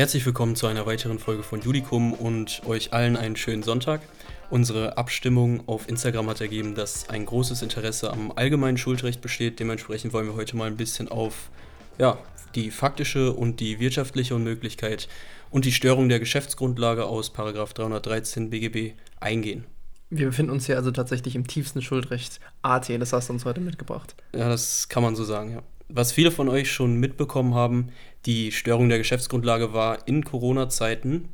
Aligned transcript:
Herzlich 0.00 0.24
willkommen 0.24 0.56
zu 0.56 0.66
einer 0.66 0.86
weiteren 0.86 1.18
Folge 1.18 1.42
von 1.42 1.60
Judikum 1.60 2.14
und 2.14 2.62
euch 2.64 2.94
allen 2.94 3.18
einen 3.18 3.36
schönen 3.36 3.62
Sonntag. 3.62 4.00
Unsere 4.48 4.96
Abstimmung 4.96 5.68
auf 5.68 5.90
Instagram 5.90 6.30
hat 6.30 6.40
ergeben, 6.40 6.74
dass 6.74 7.10
ein 7.10 7.26
großes 7.26 7.60
Interesse 7.60 8.10
am 8.10 8.32
allgemeinen 8.34 8.78
Schuldrecht 8.78 9.20
besteht. 9.20 9.60
Dementsprechend 9.60 10.14
wollen 10.14 10.26
wir 10.26 10.36
heute 10.36 10.56
mal 10.56 10.68
ein 10.68 10.78
bisschen 10.78 11.08
auf 11.08 11.50
ja, 11.98 12.16
die 12.54 12.70
faktische 12.70 13.32
und 13.32 13.60
die 13.60 13.78
wirtschaftliche 13.78 14.34
Unmöglichkeit 14.34 15.06
und 15.50 15.66
die 15.66 15.72
Störung 15.72 16.08
der 16.08 16.18
Geschäftsgrundlage 16.18 17.04
aus 17.04 17.34
313 17.34 18.48
BGB 18.48 18.94
eingehen. 19.20 19.66
Wir 20.08 20.28
befinden 20.28 20.52
uns 20.52 20.64
hier 20.64 20.76
also 20.76 20.92
tatsächlich 20.92 21.36
im 21.36 21.46
tiefsten 21.46 21.82
Schuldrecht 21.82 22.40
AT, 22.62 22.88
das 22.88 23.12
hast 23.12 23.28
du 23.28 23.34
uns 23.34 23.44
heute 23.44 23.60
mitgebracht. 23.60 24.14
Ja, 24.34 24.48
das 24.48 24.88
kann 24.88 25.02
man 25.02 25.14
so 25.14 25.24
sagen, 25.24 25.52
ja. 25.52 25.62
Was 25.92 26.12
viele 26.12 26.30
von 26.30 26.48
euch 26.48 26.70
schon 26.70 26.96
mitbekommen 26.96 27.54
haben, 27.54 27.88
die 28.24 28.52
Störung 28.52 28.88
der 28.88 28.98
Geschäftsgrundlage 28.98 29.72
war 29.72 30.06
in 30.06 30.24
Corona-Zeiten 30.24 31.28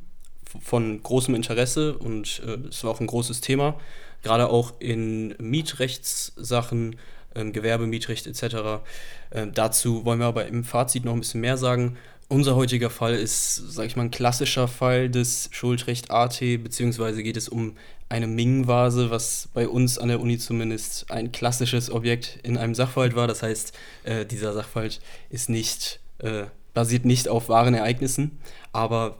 von 0.61 1.03
großem 1.03 1.35
Interesse 1.35 1.97
und 1.97 2.41
äh, 2.45 2.67
es 2.69 2.83
war 2.83 2.91
auch 2.91 2.99
ein 2.99 3.07
großes 3.07 3.41
Thema, 3.41 3.79
gerade 4.23 4.49
auch 4.49 4.73
in 4.79 5.35
Mietrechtssachen, 5.37 6.95
äh, 7.35 7.45
Gewerbemietrecht 7.51 8.25
etc. 8.25 8.81
Äh, 9.29 9.47
dazu 9.53 10.05
wollen 10.05 10.19
wir 10.19 10.25
aber 10.25 10.47
im 10.47 10.63
Fazit 10.63 11.05
noch 11.05 11.13
ein 11.13 11.19
bisschen 11.19 11.41
mehr 11.41 11.57
sagen. 11.57 11.97
Unser 12.29 12.57
heutiger 12.57 12.89
Fall 12.89 13.13
ist, 13.13 13.55
sage 13.55 13.87
ich 13.87 13.95
mal, 13.95 14.03
ein 14.03 14.11
klassischer 14.11 14.67
Fall 14.67 15.09
des 15.09 15.49
Schuldrecht 15.51 16.11
AT, 16.11 16.39
beziehungsweise 16.39 17.23
geht 17.23 17.37
es 17.37 17.47
um 17.47 17.77
eine 18.09 18.27
Ming-Vase, 18.27 19.09
was 19.09 19.47
bei 19.53 19.67
uns 19.67 19.97
an 19.97 20.09
der 20.09 20.19
Uni 20.19 20.37
zumindest 20.37 21.09
ein 21.09 21.31
klassisches 21.31 21.89
Objekt 21.89 22.39
in 22.43 22.57
einem 22.57 22.75
Sachverhalt 22.75 23.15
war. 23.15 23.27
Das 23.27 23.43
heißt, 23.43 23.73
äh, 24.03 24.25
dieser 24.25 24.53
Sachverhalt 24.53 24.99
ist 25.29 25.49
nicht, 25.49 26.01
äh, 26.19 26.45
basiert 26.73 27.05
nicht 27.05 27.29
auf 27.29 27.47
wahren 27.47 27.73
Ereignissen, 27.73 28.37
aber 28.73 29.19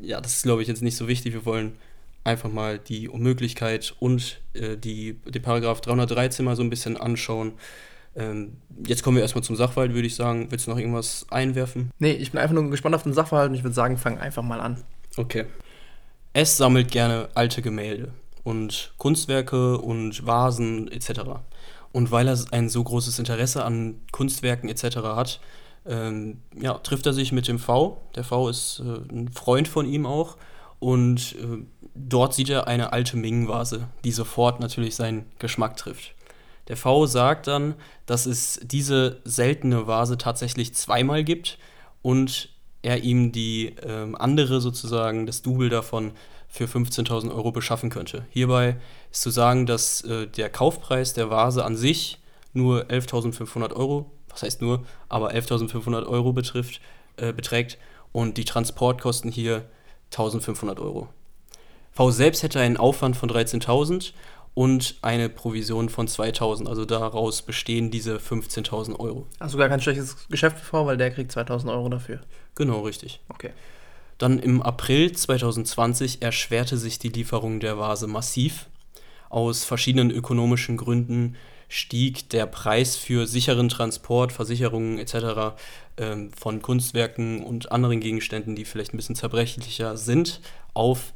ja, 0.00 0.20
das 0.20 0.36
ist, 0.36 0.42
glaube 0.44 0.62
ich, 0.62 0.68
jetzt 0.68 0.82
nicht 0.82 0.96
so 0.96 1.08
wichtig. 1.08 1.32
Wir 1.32 1.44
wollen 1.44 1.72
einfach 2.22 2.50
mal 2.50 2.78
die 2.78 3.08
Unmöglichkeit 3.08 3.94
und 3.98 4.40
äh, 4.54 4.76
die, 4.76 5.14
den 5.14 5.42
Paragraph 5.42 5.80
313 5.80 6.44
mal 6.44 6.54
so 6.54 6.62
ein 6.62 6.70
bisschen 6.70 6.96
anschauen. 6.96 7.54
Ähm, 8.16 8.58
jetzt 8.86 9.02
kommen 9.02 9.16
wir 9.16 9.22
erstmal 9.22 9.44
zum 9.44 9.56
Sachverhalt, 9.56 9.94
würde 9.94 10.06
ich 10.06 10.14
sagen. 10.14 10.46
Willst 10.50 10.66
du 10.66 10.70
noch 10.70 10.78
irgendwas 10.78 11.26
einwerfen? 11.30 11.90
Nee, 11.98 12.12
ich 12.12 12.32
bin 12.32 12.40
einfach 12.40 12.54
nur 12.54 12.70
gespannt 12.70 12.94
auf 12.94 13.02
den 13.02 13.12
Sachverhalt 13.12 13.50
und 13.50 13.56
ich 13.56 13.64
würde 13.64 13.74
sagen, 13.74 13.96
fang 13.96 14.18
einfach 14.18 14.42
mal 14.42 14.60
an. 14.60 14.82
Okay. 15.16 15.46
Es 16.32 16.56
sammelt 16.56 16.90
gerne 16.90 17.28
alte 17.34 17.62
Gemälde 17.62 18.12
und 18.42 18.92
Kunstwerke 18.98 19.78
und 19.78 20.26
Vasen 20.26 20.90
etc. 20.90 21.20
Und 21.92 22.10
weil 22.10 22.28
er 22.28 22.38
ein 22.50 22.68
so 22.68 22.82
großes 22.82 23.18
Interesse 23.18 23.64
an 23.64 24.00
Kunstwerken 24.12 24.68
etc. 24.68 24.96
hat, 24.96 25.40
ähm, 25.86 26.40
ja, 26.58 26.74
trifft 26.74 27.06
er 27.06 27.12
sich 27.12 27.32
mit 27.32 27.46
dem 27.48 27.58
V. 27.58 28.00
Der 28.14 28.24
V 28.24 28.48
ist 28.48 28.80
äh, 28.84 29.12
ein 29.12 29.30
Freund 29.32 29.68
von 29.68 29.86
ihm 29.86 30.06
auch. 30.06 30.36
Und 30.78 31.36
äh, 31.36 31.64
dort 31.94 32.34
sieht 32.34 32.50
er 32.50 32.66
eine 32.66 32.92
alte 32.92 33.16
Ming-Vase, 33.16 33.88
die 34.04 34.12
sofort 34.12 34.60
natürlich 34.60 34.96
seinen 34.96 35.26
Geschmack 35.38 35.76
trifft. 35.76 36.14
Der 36.68 36.76
V 36.76 37.06
sagt 37.06 37.46
dann, 37.46 37.74
dass 38.06 38.26
es 38.26 38.60
diese 38.62 39.20
seltene 39.24 39.86
Vase 39.86 40.18
tatsächlich 40.18 40.74
zweimal 40.74 41.24
gibt 41.24 41.58
und 42.02 42.48
er 42.82 43.02
ihm 43.02 43.32
die 43.32 43.74
ähm, 43.82 44.14
andere 44.14 44.60
sozusagen, 44.60 45.26
das 45.26 45.42
Double 45.42 45.68
davon, 45.68 46.12
für 46.48 46.66
15.000 46.66 47.34
Euro 47.34 47.50
beschaffen 47.50 47.90
könnte. 47.90 48.26
Hierbei 48.30 48.76
ist 49.10 49.22
zu 49.22 49.30
sagen, 49.30 49.66
dass 49.66 50.02
äh, 50.02 50.26
der 50.26 50.50
Kaufpreis 50.50 51.12
der 51.12 51.30
Vase 51.30 51.64
an 51.64 51.76
sich 51.76 52.18
nur 52.52 52.84
11.500 52.84 53.72
Euro 53.72 54.10
was 54.34 54.42
heißt 54.42 54.60
nur, 54.60 54.84
aber 55.08 55.32
11.500 55.32 56.06
Euro 56.06 56.32
betrifft, 56.32 56.80
äh, 57.16 57.32
beträgt 57.32 57.78
und 58.12 58.36
die 58.36 58.44
Transportkosten 58.44 59.30
hier 59.30 59.64
1.500 60.12 60.80
Euro. 60.80 61.08
V 61.92 62.10
selbst 62.10 62.42
hätte 62.42 62.60
einen 62.60 62.76
Aufwand 62.76 63.16
von 63.16 63.30
13.000 63.30 64.12
und 64.54 64.94
eine 65.02 65.28
Provision 65.28 65.88
von 65.88 66.06
2.000. 66.06 66.68
Also 66.68 66.84
daraus 66.84 67.42
bestehen 67.42 67.90
diese 67.90 68.16
15.000 68.16 68.98
Euro. 68.98 69.26
Also 69.38 69.58
gar 69.58 69.68
kein 69.68 69.80
schlechtes 69.80 70.28
Geschäft 70.28 70.58
für 70.58 70.64
V, 70.64 70.86
weil 70.86 70.96
der 70.96 71.10
kriegt 71.10 71.32
2.000 71.32 71.70
Euro 71.70 71.88
dafür. 71.88 72.20
Genau, 72.54 72.80
richtig. 72.82 73.20
Okay. 73.28 73.50
Dann 74.18 74.38
im 74.38 74.62
April 74.62 75.12
2020 75.12 76.22
erschwerte 76.22 76.76
sich 76.76 77.00
die 77.00 77.08
Lieferung 77.08 77.58
der 77.58 77.78
Vase 77.78 78.06
massiv. 78.06 78.68
Aus 79.28 79.64
verschiedenen 79.64 80.12
ökonomischen 80.12 80.76
Gründen 80.76 81.34
stieg 81.68 82.30
der 82.30 82.46
Preis 82.46 82.94
für 82.94 83.26
sicheren 83.26 83.68
Transport, 83.68 84.30
Versicherungen 84.30 84.98
etc. 84.98 85.56
Ähm, 85.96 86.30
von 86.32 86.62
Kunstwerken 86.62 87.42
und 87.42 87.72
anderen 87.72 87.98
Gegenständen, 87.98 88.54
die 88.54 88.64
vielleicht 88.64 88.94
ein 88.94 88.98
bisschen 88.98 89.16
zerbrechlicher 89.16 89.96
sind, 89.96 90.40
auf 90.74 91.12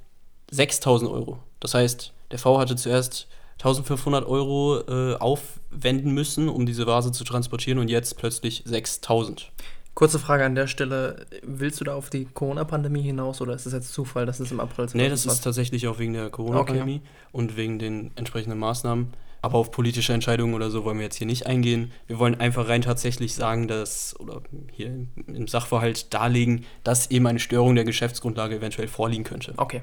6000 0.51 1.09
Euro. 1.09 1.39
Das 1.61 1.75
heißt, 1.75 2.13
der 2.31 2.39
V 2.39 2.59
hatte 2.59 2.77
zuerst 2.77 3.29
1500 3.59 4.25
Euro 4.27 4.81
äh, 4.87 5.17
aufwenden 5.17 6.13
müssen, 6.13 6.49
um 6.49 6.65
diese 6.65 6.87
Vase 6.87 7.11
zu 7.13 7.25
transportieren 7.25 7.79
und 7.79 7.89
jetzt 7.89 8.17
plötzlich 8.17 8.63
6000. 8.65 9.51
Kurze 9.95 10.21
Frage 10.21 10.45
an 10.45 10.55
der 10.55 10.69
Stelle. 10.69 11.27
Willst 11.43 11.81
du 11.81 11.85
da 11.85 11.97
auf 11.97 12.09
die 12.09 12.27
Corona-Pandemie 12.27 13.03
hinaus 13.03 13.41
oder 13.41 13.55
ist 13.55 13.67
es 13.67 13.73
jetzt 13.73 13.93
Zufall, 13.93 14.27
dass 14.27 14.39
es 14.39 14.53
im 14.53 14.61
April 14.61 14.89
2020 14.89 14.95
Nee, 14.95 15.09
das 15.09 15.27
ist 15.27 15.43
tatsächlich 15.43 15.89
auch 15.89 15.99
wegen 15.99 16.13
der 16.13 16.31
Corona-Pandemie 16.31 17.01
okay. 17.03 17.11
und 17.33 17.57
wegen 17.57 17.81
den 17.81 18.13
entsprechenden 18.15 18.61
Maßnahmen. 18.61 19.13
Aber 19.43 19.59
auf 19.59 19.73
politische 19.73 20.13
Entscheidungen 20.13 20.55
oder 20.55 20.71
so 20.71 20.85
wollen 20.85 20.99
wir 20.99 21.05
jetzt 21.05 21.17
hier 21.17 21.27
nicht 21.27 21.47
eingehen. 21.47 21.91
Wir 22.07 22.21
wollen 22.21 22.39
einfach 22.39 22.69
rein 22.69 22.83
tatsächlich 22.83 23.35
sagen, 23.35 23.67
dass, 23.67 24.19
oder 24.21 24.43
hier 24.71 25.07
im 25.27 25.49
Sachverhalt 25.49 26.15
darlegen, 26.15 26.65
dass 26.85 27.11
eben 27.11 27.27
eine 27.27 27.41
Störung 27.41 27.75
der 27.75 27.85
Geschäftsgrundlage 27.85 28.57
eventuell 28.57 28.87
vorliegen 28.87 29.25
könnte. 29.25 29.55
Okay. 29.57 29.83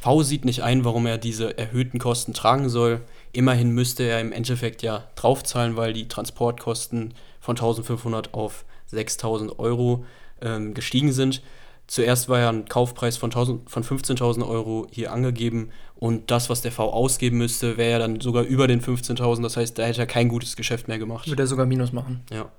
V 0.00 0.22
sieht 0.22 0.44
nicht 0.44 0.62
ein, 0.62 0.84
warum 0.84 1.06
er 1.06 1.18
diese 1.18 1.56
erhöhten 1.58 1.98
Kosten 1.98 2.32
tragen 2.32 2.68
soll. 2.68 3.00
Immerhin 3.32 3.70
müsste 3.70 4.04
er 4.04 4.20
im 4.20 4.32
Endeffekt 4.32 4.82
ja 4.82 5.04
draufzahlen, 5.16 5.76
weil 5.76 5.92
die 5.92 6.08
Transportkosten 6.08 7.14
von 7.40 7.56
1500 7.56 8.34
auf 8.34 8.64
6000 8.86 9.58
Euro 9.58 10.04
ähm, 10.40 10.74
gestiegen 10.74 11.12
sind. 11.12 11.42
Zuerst 11.86 12.28
war 12.28 12.40
ja 12.40 12.48
ein 12.48 12.68
Kaufpreis 12.68 13.16
von, 13.16 13.30
von 13.30 13.62
15.000 13.66 14.46
Euro 14.46 14.88
hier 14.90 15.12
angegeben 15.12 15.70
und 15.94 16.30
das, 16.30 16.50
was 16.50 16.60
der 16.60 16.72
V 16.72 16.92
ausgeben 16.92 17.38
müsste, 17.38 17.76
wäre 17.76 17.92
ja 17.92 17.98
dann 17.98 18.20
sogar 18.20 18.42
über 18.42 18.66
den 18.66 18.82
15.000. 18.82 19.42
Das 19.42 19.56
heißt, 19.56 19.78
da 19.78 19.84
hätte 19.84 20.00
er 20.00 20.06
kein 20.06 20.28
gutes 20.28 20.56
Geschäft 20.56 20.88
mehr 20.88 20.98
gemacht. 20.98 21.28
Würde 21.28 21.44
er 21.44 21.46
sogar 21.46 21.64
Minus 21.66 21.92
machen. 21.92 22.22
Ja. 22.32 22.50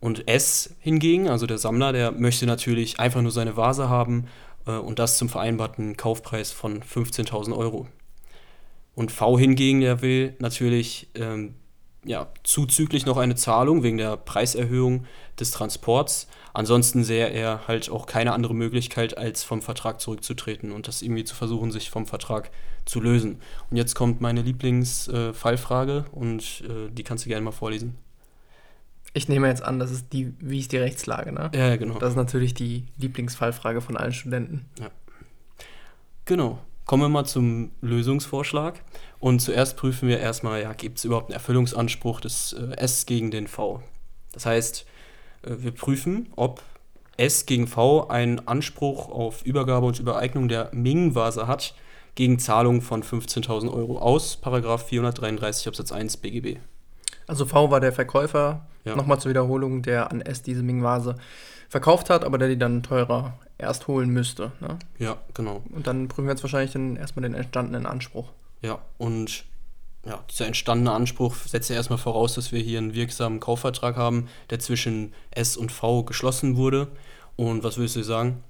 Und 0.00 0.28
S 0.28 0.74
hingegen, 0.80 1.28
also 1.28 1.46
der 1.46 1.58
Sammler, 1.58 1.92
der 1.92 2.12
möchte 2.12 2.46
natürlich 2.46 3.00
einfach 3.00 3.22
nur 3.22 3.32
seine 3.32 3.56
Vase 3.56 3.88
haben 3.88 4.26
und 4.72 4.98
das 4.98 5.18
zum 5.18 5.28
vereinbarten 5.28 5.96
Kaufpreis 5.96 6.50
von 6.52 6.82
15.000 6.82 7.56
Euro. 7.56 7.86
Und 8.94 9.12
V 9.12 9.38
hingegen, 9.38 9.80
der 9.80 10.02
will 10.02 10.34
natürlich 10.40 11.08
ähm, 11.14 11.54
ja, 12.04 12.28
zuzüglich 12.42 13.06
noch 13.06 13.16
eine 13.16 13.34
Zahlung 13.34 13.82
wegen 13.82 13.98
der 13.98 14.16
Preiserhöhung 14.16 15.06
des 15.38 15.50
Transports. 15.50 16.26
Ansonsten 16.54 17.04
sähe 17.04 17.28
er 17.28 17.68
halt 17.68 17.90
auch 17.90 18.06
keine 18.06 18.32
andere 18.32 18.54
Möglichkeit, 18.54 19.16
als 19.16 19.44
vom 19.44 19.62
Vertrag 19.62 20.00
zurückzutreten 20.00 20.72
und 20.72 20.88
das 20.88 21.02
irgendwie 21.02 21.24
zu 21.24 21.34
versuchen, 21.34 21.70
sich 21.70 21.90
vom 21.90 22.06
Vertrag 22.06 22.50
zu 22.84 23.00
lösen. 23.00 23.40
Und 23.70 23.76
jetzt 23.76 23.94
kommt 23.94 24.20
meine 24.20 24.42
Lieblingsfallfrage 24.42 26.06
äh, 26.06 26.16
und 26.16 26.64
äh, 26.66 26.90
die 26.90 27.04
kannst 27.04 27.24
du 27.24 27.28
gerne 27.28 27.44
mal 27.44 27.52
vorlesen. 27.52 27.96
Ich 29.14 29.28
nehme 29.28 29.48
jetzt 29.48 29.62
an, 29.62 29.78
das 29.78 29.90
ist 29.90 30.12
die, 30.12 30.34
wie 30.38 30.60
ist 30.60 30.72
die 30.72 30.76
Rechtslage, 30.76 31.32
ne? 31.32 31.50
Ja, 31.54 31.76
genau. 31.76 31.98
Das 31.98 32.10
ist 32.10 32.16
natürlich 32.16 32.54
die 32.54 32.84
Lieblingsfallfrage 32.98 33.80
von 33.80 33.96
allen 33.96 34.12
Studenten. 34.12 34.66
Ja. 34.78 34.90
Genau. 36.24 36.58
Kommen 36.84 37.02
wir 37.02 37.08
mal 37.08 37.24
zum 37.24 37.72
Lösungsvorschlag. 37.80 38.82
Und 39.18 39.40
zuerst 39.40 39.76
prüfen 39.76 40.08
wir 40.08 40.20
erstmal, 40.20 40.62
ja, 40.62 40.72
gibt 40.72 40.98
es 40.98 41.04
überhaupt 41.04 41.26
einen 41.26 41.34
Erfüllungsanspruch 41.34 42.20
des 42.20 42.52
äh, 42.52 42.76
S 42.76 43.06
gegen 43.06 43.30
den 43.30 43.46
V? 43.46 43.82
Das 44.32 44.46
heißt, 44.46 44.86
äh, 45.42 45.56
wir 45.58 45.72
prüfen, 45.72 46.28
ob 46.36 46.62
S 47.16 47.46
gegen 47.46 47.66
V 47.66 48.08
einen 48.08 48.46
Anspruch 48.46 49.08
auf 49.08 49.42
Übergabe 49.42 49.86
und 49.86 49.98
Übereignung 49.98 50.48
der 50.48 50.70
Ming-Vase 50.72 51.46
hat 51.46 51.74
gegen 52.14 52.38
Zahlung 52.38 52.80
von 52.80 53.02
15.000 53.02 53.72
Euro 53.72 53.98
aus 53.98 54.36
Paragraph 54.36 54.86
433 54.86 55.68
Absatz 55.68 55.92
1 55.92 56.18
BGB. 56.18 56.58
Also 57.28 57.46
V 57.46 57.70
war 57.70 57.80
der 57.80 57.92
Verkäufer, 57.92 58.66
ja. 58.84 58.96
nochmal 58.96 59.20
zur 59.20 59.30
Wiederholung, 59.30 59.82
der 59.82 60.10
an 60.10 60.20
S 60.20 60.42
diese 60.42 60.62
Ming-Vase 60.62 61.16
verkauft 61.68 62.10
hat, 62.10 62.24
aber 62.24 62.38
der 62.38 62.48
die 62.48 62.58
dann 62.58 62.82
teurer 62.82 63.38
erst 63.58 63.86
holen 63.86 64.08
müsste. 64.10 64.52
Ne? 64.60 64.78
Ja, 64.98 65.18
genau. 65.34 65.62
Und 65.70 65.86
dann 65.86 66.08
prüfen 66.08 66.26
wir 66.26 66.32
jetzt 66.32 66.42
wahrscheinlich 66.42 66.72
dann 66.72 66.96
erstmal 66.96 67.22
den 67.22 67.34
entstandenen 67.34 67.86
Anspruch. 67.86 68.32
Ja, 68.62 68.78
und 68.96 69.44
ja, 70.06 70.24
dieser 70.30 70.46
entstandene 70.46 70.92
Anspruch 70.92 71.34
setzt 71.34 71.68
ja 71.68 71.76
erstmal 71.76 71.98
voraus, 71.98 72.34
dass 72.34 72.50
wir 72.50 72.60
hier 72.60 72.78
einen 72.78 72.94
wirksamen 72.94 73.40
Kaufvertrag 73.40 73.96
haben, 73.96 74.28
der 74.48 74.58
zwischen 74.58 75.12
S 75.30 75.56
und 75.56 75.70
V 75.70 76.04
geschlossen 76.04 76.56
wurde. 76.56 76.88
Und 77.36 77.62
was 77.62 77.76
würdest 77.76 77.96
du 77.96 78.02
sagen? 78.02 78.42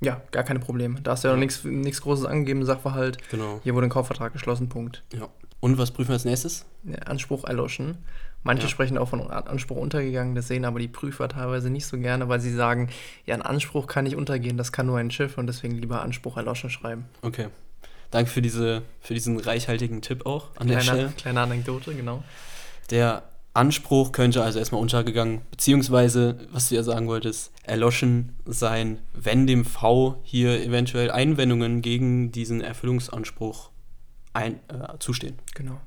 Ja, 0.00 0.20
gar 0.30 0.44
keine 0.44 0.60
Probleme. 0.60 1.00
Da 1.02 1.12
hast 1.12 1.24
du 1.24 1.28
ja, 1.28 1.34
ja. 1.34 1.40
noch 1.40 1.64
nichts 1.64 2.00
Großes 2.00 2.24
angegeben, 2.24 2.64
Sachverhalt. 2.64 3.18
Genau. 3.30 3.60
Hier 3.64 3.74
wurde 3.74 3.86
ein 3.86 3.90
Kaufvertrag 3.90 4.32
geschlossen, 4.32 4.68
Punkt. 4.68 5.02
Ja. 5.12 5.28
Und 5.64 5.78
was 5.78 5.92
prüfen 5.92 6.10
wir 6.10 6.12
als 6.16 6.26
nächstes? 6.26 6.66
Anspruch 7.06 7.44
erloschen. 7.44 7.96
Manche 8.42 8.64
ja. 8.64 8.68
sprechen 8.68 8.98
auch 8.98 9.08
von 9.08 9.30
Anspruch 9.30 9.78
untergegangen, 9.78 10.34
das 10.34 10.46
sehen 10.46 10.66
aber 10.66 10.78
die 10.78 10.88
Prüfer 10.88 11.26
teilweise 11.26 11.70
nicht 11.70 11.86
so 11.86 11.96
gerne, 11.96 12.28
weil 12.28 12.38
sie 12.38 12.52
sagen, 12.52 12.90
ja, 13.24 13.34
ein 13.34 13.40
Anspruch 13.40 13.86
kann 13.86 14.04
nicht 14.04 14.14
untergehen, 14.14 14.58
das 14.58 14.72
kann 14.72 14.84
nur 14.84 14.98
ein 14.98 15.10
Schiff 15.10 15.38
und 15.38 15.46
deswegen 15.46 15.78
lieber 15.78 16.02
Anspruch 16.02 16.36
erloschen 16.36 16.68
schreiben. 16.68 17.06
Okay. 17.22 17.48
Danke 18.10 18.30
für, 18.30 18.42
diese, 18.42 18.82
für 19.00 19.14
diesen 19.14 19.40
reichhaltigen 19.40 20.02
Tipp 20.02 20.26
auch 20.26 20.50
an 20.56 20.66
der 20.66 20.80
kleine, 20.80 20.98
Stelle. 20.98 21.12
Kleine 21.16 21.40
Anekdote, 21.40 21.94
genau. 21.94 22.22
Der 22.90 23.22
Anspruch 23.54 24.12
könnte 24.12 24.42
also 24.42 24.58
erstmal 24.58 24.82
untergegangen, 24.82 25.40
beziehungsweise, 25.50 26.46
was 26.52 26.68
du 26.68 26.74
ja 26.74 26.82
sagen 26.82 27.08
wolltest, 27.08 27.52
erloschen 27.62 28.34
sein, 28.44 28.98
wenn 29.14 29.46
dem 29.46 29.64
V 29.64 30.20
hier 30.24 30.62
eventuell 30.62 31.10
Einwendungen 31.10 31.80
gegen 31.80 32.32
diesen 32.32 32.60
Erfüllungsanspruch 32.60 33.70
ein, 34.34 34.60
äh, 34.68 34.98
zustehen. 34.98 35.38
Genau. 35.54 35.80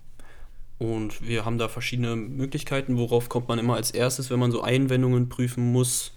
Und 0.80 1.28
wir 1.28 1.46
haben 1.46 1.58
da 1.58 1.68
verschiedene 1.70 2.16
Möglichkeiten. 2.16 2.98
Worauf 2.98 3.30
kommt 3.30 3.48
man 3.48 3.60
immer 3.60 3.76
als 3.76 3.92
erstes, 3.92 4.30
wenn 4.30 4.40
man 4.40 4.52
so 4.52 4.62
Einwendungen 4.62 5.30
prüfen 5.30 5.72
muss? 5.72 6.14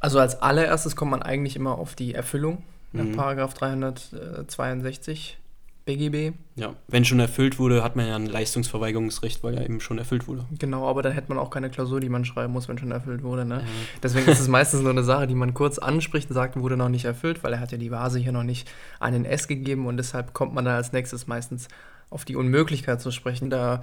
Also 0.00 0.18
als 0.18 0.40
allererstes 0.42 0.96
kommt 0.96 1.10
man 1.10 1.22
eigentlich 1.22 1.56
immer 1.56 1.78
auf 1.78 1.94
die 1.94 2.14
Erfüllung 2.14 2.64
nach 2.92 3.04
mhm. 3.04 3.16
Paragraph 3.16 3.54
362 3.54 5.38
BGB. 5.84 6.36
Ja, 6.54 6.74
wenn 6.88 7.04
schon 7.04 7.18
erfüllt 7.18 7.58
wurde, 7.58 7.82
hat 7.82 7.96
man 7.96 8.06
ja 8.06 8.14
ein 8.14 8.26
Leistungsverweigerungsrecht, 8.26 9.42
weil 9.42 9.54
ja 9.54 9.62
eben 9.62 9.80
schon 9.80 9.98
erfüllt 9.98 10.28
wurde. 10.28 10.44
Genau, 10.58 10.86
aber 10.88 11.02
dann 11.02 11.12
hätte 11.12 11.28
man 11.28 11.38
auch 11.38 11.50
keine 11.50 11.70
Klausur, 11.70 12.00
die 12.00 12.08
man 12.08 12.24
schreiben 12.24 12.52
muss, 12.52 12.68
wenn 12.68 12.78
schon 12.78 12.92
erfüllt 12.92 13.22
wurde. 13.22 13.44
Ne? 13.44 13.56
Ja. 13.56 13.66
Deswegen 14.02 14.30
ist 14.30 14.40
es 14.40 14.48
meistens 14.48 14.82
nur 14.82 14.90
eine 14.90 15.02
Sache, 15.02 15.26
die 15.26 15.34
man 15.34 15.54
kurz 15.54 15.78
anspricht 15.78 16.30
und 16.30 16.34
sagt, 16.34 16.56
wurde 16.56 16.76
noch 16.76 16.88
nicht 16.88 17.04
erfüllt, 17.04 17.42
weil 17.42 17.52
er 17.52 17.60
hat 17.60 17.72
ja 17.72 17.78
die 17.78 17.90
Vase 17.90 18.18
hier 18.18 18.32
noch 18.32 18.44
nicht 18.44 18.70
einen 19.00 19.24
S 19.24 19.48
gegeben 19.48 19.86
und 19.86 19.96
deshalb 19.96 20.34
kommt 20.34 20.54
man 20.54 20.64
dann 20.64 20.74
als 20.74 20.92
nächstes 20.92 21.26
meistens 21.26 21.68
auf 22.10 22.24
die 22.24 22.36
Unmöglichkeit 22.36 23.00
zu 23.00 23.10
sprechen. 23.10 23.50
Da 23.50 23.80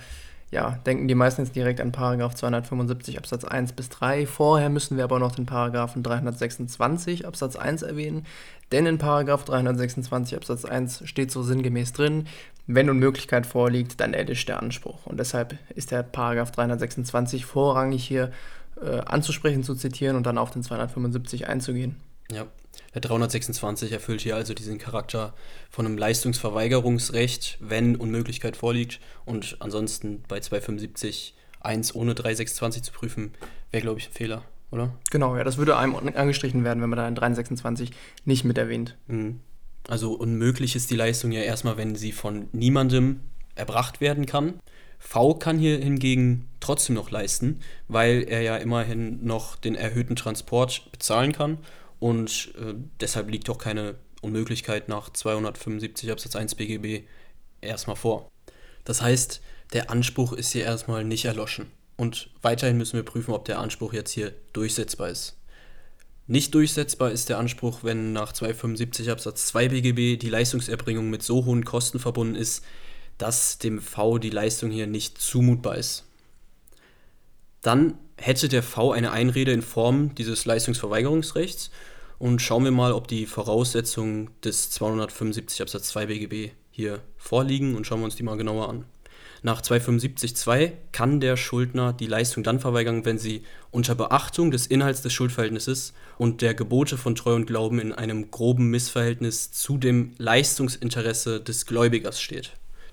ja, 0.51 0.79
denken 0.85 1.07
die 1.07 1.15
meisten 1.15 1.43
jetzt 1.43 1.55
direkt 1.55 1.79
an 1.79 1.91
Paragraph 1.91 2.33
275 2.33 3.17
Absatz 3.17 3.45
1 3.45 3.73
bis 3.73 3.89
3. 3.89 4.25
Vorher 4.25 4.69
müssen 4.69 4.97
wir 4.97 5.03
aber 5.03 5.19
noch 5.19 5.35
den 5.35 5.45
Paragraphen 5.45 6.01
326 6.01 7.27
Absatz 7.27 7.55
1 7.55 7.83
erwähnen, 7.83 8.25
denn 8.71 8.85
in 8.85 8.97
Paragraph 8.97 9.45
326 9.45 10.35
Absatz 10.35 10.65
1 10.65 11.03
steht 11.05 11.31
so 11.31 11.43
sinngemäß 11.43 11.93
drin, 11.93 12.27
wenn 12.65 12.89
Unmöglichkeit 12.89 13.45
vorliegt, 13.45 13.99
dann 13.99 14.13
erlischt 14.13 14.49
der 14.49 14.61
Anspruch. 14.61 15.05
Und 15.05 15.19
deshalb 15.19 15.57
ist 15.75 15.91
der 15.91 16.03
Paragraph 16.03 16.51
326 16.51 17.45
vorrangig 17.45 18.03
hier 18.03 18.31
äh, 18.81 18.99
anzusprechen, 18.99 19.63
zu 19.63 19.75
zitieren 19.75 20.15
und 20.15 20.25
dann 20.25 20.37
auf 20.37 20.51
den 20.51 20.63
275 20.63 21.47
einzugehen. 21.47 21.95
Ja, 22.31 22.45
der 22.93 23.01
326 23.01 23.91
erfüllt 23.91 24.21
hier 24.21 24.35
also 24.35 24.53
diesen 24.53 24.77
Charakter 24.77 25.33
von 25.69 25.85
einem 25.85 25.97
Leistungsverweigerungsrecht, 25.97 27.57
wenn 27.59 27.95
Unmöglichkeit 27.95 28.57
vorliegt. 28.57 28.99
Und 29.25 29.57
ansonsten 29.59 30.23
bei 30.27 30.39
275 30.39 31.35
1 31.61 31.93
ohne 31.93 32.15
326 32.15 32.83
zu 32.83 32.91
prüfen, 32.91 33.33
wäre, 33.71 33.81
glaube 33.81 33.99
ich, 33.99 34.07
ein 34.07 34.13
Fehler, 34.13 34.43
oder? 34.71 34.93
Genau, 35.11 35.35
ja, 35.35 35.43
das 35.43 35.57
würde 35.57 35.77
einem 35.77 35.95
angestrichen 35.95 36.63
werden, 36.63 36.81
wenn 36.81 36.89
man 36.89 36.97
da 36.97 37.07
in 37.07 37.15
326 37.15 37.91
nicht 38.25 38.43
mit 38.45 38.57
erwähnt. 38.57 38.97
Mhm. 39.07 39.41
Also 39.87 40.13
unmöglich 40.13 40.75
ist 40.75 40.89
die 40.89 40.95
Leistung 40.95 41.31
ja 41.31 41.41
erstmal, 41.41 41.77
wenn 41.77 41.95
sie 41.95 42.11
von 42.11 42.47
niemandem 42.51 43.21
erbracht 43.55 44.01
werden 44.01 44.25
kann. 44.25 44.59
V 44.99 45.35
kann 45.35 45.57
hier 45.57 45.77
hingegen 45.77 46.47
trotzdem 46.59 46.95
noch 46.95 47.09
leisten, 47.09 47.61
weil 47.87 48.23
er 48.27 48.41
ja 48.41 48.57
immerhin 48.57 49.25
noch 49.25 49.55
den 49.55 49.75
erhöhten 49.75 50.15
Transport 50.15 50.91
bezahlen 50.91 51.31
kann 51.31 51.57
und 51.99 52.53
äh, 52.59 52.73
deshalb 52.99 53.29
liegt 53.29 53.49
auch 53.49 53.57
keine 53.57 53.95
Unmöglichkeit 54.21 54.89
nach 54.89 55.11
275 55.11 56.11
Absatz 56.11 56.35
1 56.35 56.55
BGB 56.55 57.05
erstmal 57.61 57.95
vor. 57.95 58.29
Das 58.83 59.01
heißt, 59.01 59.41
der 59.73 59.89
Anspruch 59.91 60.33
ist 60.33 60.51
hier 60.51 60.63
erstmal 60.63 61.03
nicht 61.03 61.25
erloschen. 61.25 61.67
Und 61.95 62.29
weiterhin 62.41 62.77
müssen 62.77 62.95
wir 62.95 63.03
prüfen, 63.03 63.33
ob 63.33 63.45
der 63.45 63.59
Anspruch 63.59 63.93
jetzt 63.93 64.11
hier 64.11 64.33
durchsetzbar 64.53 65.09
ist. 65.09 65.35
Nicht 66.27 66.53
durchsetzbar 66.53 67.11
ist 67.11 67.29
der 67.29 67.39
Anspruch, 67.39 67.83
wenn 67.83 68.13
nach 68.13 68.31
275 68.31 69.09
Absatz 69.09 69.47
2 69.47 69.69
BGB 69.69 70.19
die 70.19 70.29
Leistungserbringung 70.29 71.09
mit 71.09 71.23
so 71.23 71.45
hohen 71.45 71.65
Kosten 71.65 71.99
verbunden 71.99 72.35
ist, 72.35 72.63
dass 73.17 73.57
dem 73.57 73.81
V 73.81 74.17
die 74.17 74.29
Leistung 74.29 74.71
hier 74.71 74.87
nicht 74.87 75.17
zumutbar 75.17 75.75
ist. 75.75 76.05
Dann 77.61 77.97
hätte 78.15 78.47
der 78.47 78.63
V 78.63 78.91
eine 78.91 79.11
Einrede 79.11 79.51
in 79.51 79.61
Form 79.61 80.15
dieses 80.15 80.45
Leistungsverweigerungsrechts 80.45 81.71
und 82.19 82.41
schauen 82.41 82.65
wir 82.65 82.71
mal, 82.71 82.91
ob 82.91 83.07
die 83.07 83.25
Voraussetzungen 83.25 84.29
des 84.43 84.69
275 84.71 85.61
Absatz 85.61 85.87
2 85.87 86.05
BGB 86.05 86.51
hier 86.69 86.99
vorliegen 87.17 87.75
und 87.75 87.87
schauen 87.87 88.01
wir 88.01 88.05
uns 88.05 88.15
die 88.15 88.23
mal 88.23 88.37
genauer 88.37 88.69
an. 88.69 88.85
Nach 89.41 89.61
275.2 89.61 90.73
kann 90.91 91.21
der 91.21 91.37
Schuldner 91.37 91.93
die 91.93 92.07
Leistung 92.07 92.43
dann 92.43 92.59
verweigern, 92.59 93.05
wenn 93.05 93.17
sie 93.17 93.43
unter 93.71 93.95
Beachtung 93.95 94.51
des 94.51 94.67
Inhalts 94.67 95.01
des 95.01 95.13
Schuldverhältnisses 95.13 95.93
und 96.17 96.41
der 96.41 96.53
Gebote 96.53 96.97
von 96.97 97.15
Treu 97.15 97.35
und 97.35 97.47
Glauben 97.47 97.79
in 97.79 97.93
einem 97.93 98.31
groben 98.31 98.69
Missverhältnis 98.69 99.51
zu 99.53 99.77
dem 99.77 100.11
Leistungsinteresse 100.17 101.39
des 101.39 101.65
Gläubigers 101.65 102.19
steht. 102.21 102.51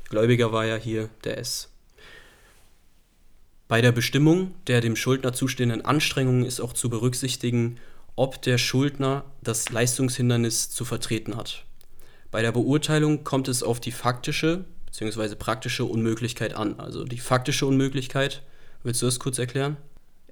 Gläubiger 0.08 0.52
war 0.52 0.66
ja 0.66 0.76
hier 0.76 1.08
der 1.24 1.38
S. 1.38 1.68
Bei 3.66 3.80
der 3.80 3.90
Bestimmung 3.90 4.54
der 4.68 4.80
dem 4.80 4.94
Schuldner 4.94 5.32
zustehenden 5.32 5.84
Anstrengungen 5.84 6.44
ist 6.44 6.60
auch 6.60 6.72
zu 6.72 6.88
berücksichtigen, 6.88 7.78
ob 8.16 8.40
der 8.42 8.58
Schuldner 8.58 9.24
das 9.42 9.70
Leistungshindernis 9.70 10.70
zu 10.70 10.84
vertreten 10.84 11.36
hat. 11.36 11.64
Bei 12.30 12.42
der 12.42 12.52
Beurteilung 12.52 13.24
kommt 13.24 13.48
es 13.48 13.62
auf 13.62 13.78
die 13.78 13.92
faktische 13.92 14.64
bzw. 14.86 15.36
praktische 15.36 15.84
Unmöglichkeit 15.84 16.54
an. 16.54 16.80
Also 16.80 17.04
die 17.04 17.18
faktische 17.18 17.66
Unmöglichkeit, 17.66 18.42
willst 18.82 19.02
du 19.02 19.06
das 19.06 19.20
kurz 19.20 19.38
erklären? 19.38 19.76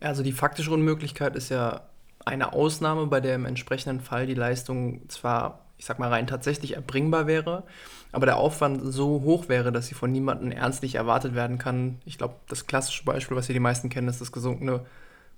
Also 0.01 0.23
die 0.23 0.33
faktische 0.33 0.71
Unmöglichkeit 0.71 1.37
ist 1.37 1.51
ja 1.51 1.83
eine 2.25 2.53
Ausnahme, 2.53 3.07
bei 3.07 3.21
der 3.21 3.35
im 3.35 3.45
entsprechenden 3.45 4.01
Fall 4.01 4.27
die 4.27 4.35
Leistung 4.35 5.09
zwar, 5.09 5.67
ich 5.77 5.85
sag 5.85 5.99
mal, 5.99 6.09
rein 6.09 6.27
tatsächlich 6.27 6.75
erbringbar 6.75 7.27
wäre, 7.27 7.65
aber 8.13 8.27
der 8.27 8.39
Aufwand 8.39 8.81
so 8.83 9.23
hoch 9.23 9.49
wäre, 9.49 9.73
dass 9.73 9.89
sie 9.89 9.95
von 9.95 10.11
niemandem 10.11 10.51
ernstlich 10.53 10.95
erwartet 10.95 11.35
werden 11.35 11.59
kann. 11.59 11.99
Ich 12.05 12.17
glaube, 12.17 12.37
das 12.49 12.67
klassische 12.67 13.05
Beispiel, 13.05 13.37
was 13.37 13.47
hier 13.47 13.55
die 13.55 13.61
meisten 13.61 13.91
kennen, 13.91 14.09
ist 14.09 14.21
das 14.21 14.33
gesunkene 14.33 14.87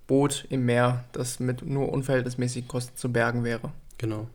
Boot 0.06 0.46
im 0.50 0.64
Meer, 0.64 1.04
das 1.12 1.40
mit 1.40 1.62
nur 1.62 1.92
unverhältnismäßigen 1.92 2.68
Kosten 2.68 2.96
zu 2.96 3.12
bergen 3.12 3.44
wäre. 3.44 3.72
Genau. 3.98 4.28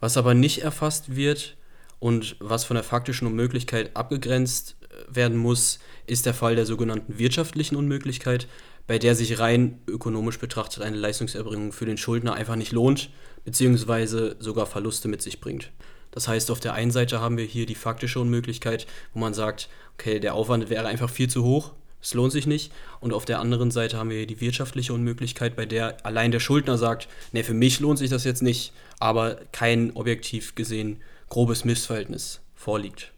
Was 0.00 0.16
aber 0.16 0.34
nicht 0.34 0.62
erfasst 0.62 1.14
wird 1.14 1.56
und 2.00 2.36
was 2.40 2.64
von 2.64 2.74
der 2.74 2.84
faktischen 2.84 3.28
Unmöglichkeit 3.28 3.94
abgegrenzt 3.94 4.76
äh, 4.82 5.14
werden 5.14 5.38
muss, 5.38 5.78
ist 6.06 6.26
der 6.26 6.34
Fall 6.34 6.56
der 6.56 6.66
sogenannten 6.66 7.18
wirtschaftlichen 7.18 7.76
Unmöglichkeit, 7.76 8.48
bei 8.86 8.98
der 8.98 9.14
sich 9.14 9.38
rein 9.38 9.78
ökonomisch 9.86 10.38
betrachtet 10.38 10.82
eine 10.82 10.96
Leistungserbringung 10.96 11.72
für 11.72 11.86
den 11.86 11.98
Schuldner 11.98 12.34
einfach 12.34 12.56
nicht 12.56 12.72
lohnt, 12.72 13.10
beziehungsweise 13.44 14.36
sogar 14.40 14.66
Verluste 14.66 15.06
mit 15.06 15.22
sich 15.22 15.40
bringt. 15.40 15.70
Das 16.10 16.28
heißt, 16.28 16.50
auf 16.50 16.60
der 16.60 16.74
einen 16.74 16.90
Seite 16.90 17.20
haben 17.20 17.38
wir 17.38 17.44
hier 17.44 17.64
die 17.64 17.74
faktische 17.74 18.20
Unmöglichkeit, 18.20 18.86
wo 19.14 19.20
man 19.20 19.34
sagt, 19.34 19.68
okay, 19.94 20.20
der 20.20 20.34
Aufwand 20.34 20.68
wäre 20.68 20.86
einfach 20.86 21.08
viel 21.08 21.28
zu 21.28 21.44
hoch, 21.44 21.72
es 22.02 22.14
lohnt 22.14 22.32
sich 22.32 22.46
nicht. 22.46 22.72
Und 23.00 23.12
auf 23.12 23.24
der 23.24 23.38
anderen 23.38 23.70
Seite 23.70 23.96
haben 23.96 24.10
wir 24.10 24.26
die 24.26 24.40
wirtschaftliche 24.40 24.92
Unmöglichkeit, 24.92 25.54
bei 25.56 25.64
der 25.64 26.04
allein 26.04 26.32
der 26.32 26.40
Schuldner 26.40 26.76
sagt, 26.76 27.08
ne, 27.32 27.44
für 27.44 27.54
mich 27.54 27.80
lohnt 27.80 27.98
sich 27.98 28.10
das 28.10 28.24
jetzt 28.24 28.42
nicht, 28.42 28.72
aber 28.98 29.36
kein 29.52 29.92
objektiv 29.94 30.54
gesehen 30.54 31.00
grobes 31.28 31.64
Missverhältnis 31.64 32.40
vorliegt. 32.54 33.12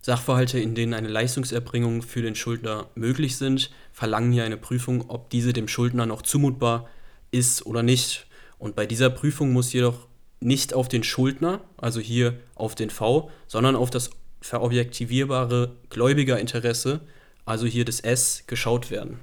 Sachverhalte, 0.00 0.58
in 0.58 0.74
denen 0.74 0.94
eine 0.94 1.08
Leistungserbringung 1.08 2.00
für 2.02 2.22
den 2.22 2.34
Schuldner 2.34 2.88
möglich 2.94 3.36
sind, 3.36 3.70
verlangen 3.92 4.32
hier 4.32 4.44
eine 4.44 4.56
Prüfung, 4.56 5.10
ob 5.10 5.28
diese 5.28 5.52
dem 5.52 5.68
Schuldner 5.68 6.06
noch 6.06 6.22
zumutbar 6.22 6.88
ist 7.30 7.66
oder 7.66 7.82
nicht. 7.82 8.26
Und 8.58 8.76
bei 8.76 8.86
dieser 8.86 9.10
Prüfung 9.10 9.52
muss 9.52 9.72
jedoch 9.72 10.06
nicht 10.40 10.72
auf 10.72 10.88
den 10.88 11.02
Schuldner, 11.02 11.60
also 11.76 12.00
hier 12.00 12.38
auf 12.54 12.76
den 12.76 12.90
V, 12.90 13.30
sondern 13.48 13.76
auf 13.76 13.90
das 13.90 14.10
verobjektivierbare 14.40 15.74
Gläubigerinteresse 15.90 17.00
also 17.48 17.66
hier 17.66 17.84
das 17.84 18.00
S, 18.00 18.44
geschaut 18.46 18.90
werden. 18.90 19.20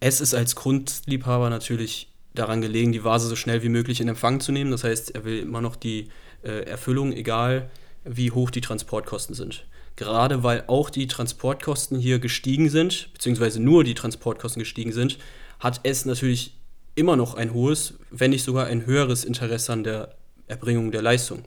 S 0.00 0.20
ist 0.20 0.34
als 0.34 0.54
Grundliebhaber 0.54 1.50
natürlich 1.50 2.08
daran 2.34 2.60
gelegen, 2.60 2.92
die 2.92 3.04
Vase 3.04 3.28
so 3.28 3.36
schnell 3.36 3.62
wie 3.62 3.68
möglich 3.68 4.00
in 4.00 4.08
Empfang 4.08 4.40
zu 4.40 4.52
nehmen. 4.52 4.70
Das 4.70 4.84
heißt, 4.84 5.14
er 5.14 5.24
will 5.24 5.40
immer 5.40 5.60
noch 5.60 5.76
die 5.76 6.08
äh, 6.42 6.64
Erfüllung, 6.64 7.12
egal 7.12 7.70
wie 8.04 8.30
hoch 8.30 8.50
die 8.50 8.60
Transportkosten 8.60 9.34
sind. 9.34 9.66
Gerade 9.96 10.44
weil 10.44 10.64
auch 10.68 10.90
die 10.90 11.08
Transportkosten 11.08 11.98
hier 11.98 12.20
gestiegen 12.20 12.70
sind, 12.70 13.12
beziehungsweise 13.12 13.60
nur 13.60 13.82
die 13.82 13.94
Transportkosten 13.94 14.60
gestiegen 14.60 14.92
sind, 14.92 15.18
hat 15.58 15.80
S 15.82 16.04
natürlich 16.04 16.54
immer 16.94 17.16
noch 17.16 17.34
ein 17.34 17.52
hohes, 17.52 17.94
wenn 18.10 18.30
nicht 18.30 18.44
sogar 18.44 18.66
ein 18.66 18.86
höheres 18.86 19.24
Interesse 19.24 19.72
an 19.72 19.84
der 19.84 20.14
Erbringung 20.46 20.92
der 20.92 21.02
Leistung. 21.02 21.44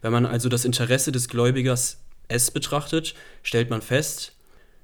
Wenn 0.00 0.12
man 0.12 0.26
also 0.26 0.48
das 0.48 0.64
Interesse 0.64 1.12
des 1.12 1.28
Gläubigers 1.28 1.98
S 2.26 2.50
betrachtet, 2.50 3.14
stellt 3.42 3.70
man 3.70 3.82
fest, 3.82 4.32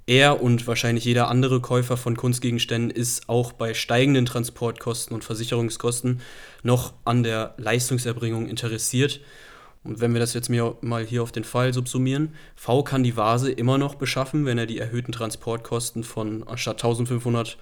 er 0.09 0.43
und 0.43 0.67
wahrscheinlich 0.67 1.05
jeder 1.05 1.29
andere 1.29 1.61
Käufer 1.61 1.97
von 1.97 2.17
Kunstgegenständen 2.17 2.91
ist 2.91 3.29
auch 3.29 3.53
bei 3.53 3.75
steigenden 3.75 4.27
Transportkosten 4.27 5.15
und 5.15 5.23
Versicherungskosten 5.23 6.21
noch 6.63 6.95
an 7.05 7.23
der 7.23 7.55
Leistungserbringung 7.59 8.49
interessiert. 8.49 9.21
Und 9.85 10.01
wenn 10.01 10.13
wir 10.13 10.21
das 10.21 10.35
jetzt 10.35 10.51
mal 10.51 11.05
hier 11.05 11.23
auf 11.23 11.33
den 11.33 11.45
Fall 11.45 11.73
subsumieren, 11.73 12.35
V 12.57 12.83
kann 12.83 13.03
die 13.03 13.17
Vase 13.17 13.53
immer 13.53 13.79
noch 13.79 13.95
beschaffen, 13.95 14.47
wenn 14.47 14.59
er 14.59 14.67
die 14.67 14.79
erhöhten 14.79 15.13
Transportkosten 15.13 16.03
von 16.05 16.43
anstatt 16.47 16.77
1500 16.77 17.59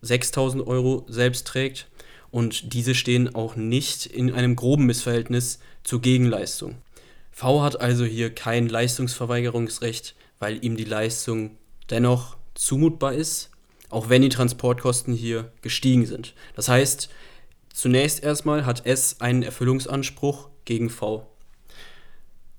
6000 0.00 0.66
Euro 0.66 1.04
selbst 1.08 1.46
trägt 1.46 1.88
und 2.30 2.72
diese 2.72 2.94
stehen 2.94 3.34
auch 3.34 3.56
nicht 3.56 4.06
in 4.06 4.32
einem 4.32 4.56
groben 4.56 4.86
Missverhältnis 4.86 5.58
zur 5.82 6.00
Gegenleistung. 6.00 6.76
V 7.32 7.62
hat 7.62 7.80
also 7.80 8.04
hier 8.04 8.34
kein 8.34 8.68
Leistungsverweigerungsrecht, 8.68 10.14
weil 10.38 10.64
ihm 10.64 10.76
die 10.76 10.84
Leistung 10.84 11.56
dennoch 11.90 12.36
zumutbar 12.54 13.14
ist, 13.14 13.50
auch 13.88 14.08
wenn 14.08 14.22
die 14.22 14.28
Transportkosten 14.28 15.14
hier 15.14 15.52
gestiegen 15.62 16.06
sind. 16.06 16.34
Das 16.54 16.68
heißt, 16.68 17.08
zunächst 17.72 18.22
erstmal 18.22 18.66
hat 18.66 18.86
S 18.86 19.20
einen 19.20 19.42
Erfüllungsanspruch 19.42 20.48
gegen 20.64 20.90
V. 20.90 21.26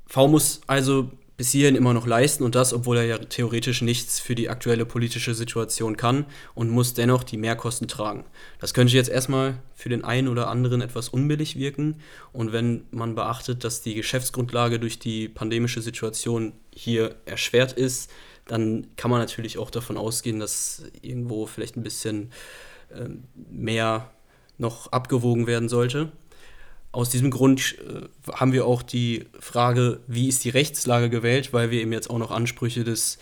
V 0.08 0.28
muss 0.28 0.62
also 0.66 1.12
bis 1.40 1.52
hierhin 1.52 1.78
immer 1.78 1.94
noch 1.94 2.06
leisten 2.06 2.44
und 2.44 2.54
das, 2.54 2.74
obwohl 2.74 2.98
er 2.98 3.06
ja 3.06 3.18
theoretisch 3.18 3.82
nichts 3.82 4.20
für 4.20 4.36
die 4.36 4.50
aktuelle 4.50 4.86
politische 4.86 5.34
Situation 5.34 5.96
kann 5.96 6.26
und 6.54 6.70
muss 6.70 6.96
dennoch 6.96 7.24
die 7.24 7.38
Mehrkosten 7.38 7.88
tragen. 7.88 8.26
Das 8.60 8.74
könnte 8.74 8.94
jetzt 8.94 9.10
erstmal 9.10 9.58
für 9.74 9.88
den 9.88 10.04
einen 10.04 10.28
oder 10.28 10.50
anderen 10.50 10.82
etwas 10.82 11.08
unbillig 11.08 11.58
wirken 11.58 12.02
und 12.34 12.52
wenn 12.52 12.84
man 12.92 13.16
beachtet, 13.16 13.64
dass 13.64 13.82
die 13.82 13.94
Geschäftsgrundlage 13.94 14.80
durch 14.80 15.00
die 15.00 15.30
pandemische 15.30 15.82
Situation 15.82 16.52
hier 16.76 17.16
erschwert 17.26 17.72
ist, 17.72 18.12
dann 18.50 18.88
kann 18.96 19.12
man 19.12 19.20
natürlich 19.20 19.58
auch 19.58 19.70
davon 19.70 19.98
ausgehen, 19.98 20.40
dass 20.40 20.84
irgendwo 21.02 21.46
vielleicht 21.46 21.78
ein 21.78 21.84
bisschen 21.84 22.32
äh, 22.90 23.10
mehr 23.50 24.10
noch 24.58 24.92
abgewogen 24.92 25.48
werden 25.48 25.70
sollte. 25.70 26.12
Aus 26.92 27.10
diesem 27.10 27.30
Grund 27.30 27.78
äh, 27.80 28.32
haben 28.34 28.52
wir 28.52 28.66
auch 28.66 28.82
die 28.82 29.28
Frage, 29.40 30.00
wie 30.08 30.28
ist 30.28 30.44
die 30.44 30.50
Rechtslage 30.50 31.10
gewählt, 31.10 31.54
weil 31.54 31.70
wir 31.70 31.82
eben 31.82 31.94
jetzt 31.94 32.10
auch 32.10 32.18
noch 32.18 32.32
Ansprüche 32.32 32.84
des 32.84 33.20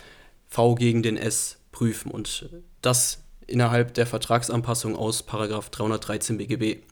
V 0.48 0.74
gegen 0.74 1.02
den 1.02 1.18
S 1.18 1.58
prüfen 1.72 2.10
und 2.10 2.48
das 2.80 3.22
innerhalb 3.46 3.92
der 3.94 4.06
Vertragsanpassung 4.06 4.96
aus 4.96 5.26
313 5.26 6.38
BGB. 6.38 6.82